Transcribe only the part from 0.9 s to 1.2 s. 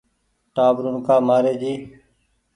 ڪآ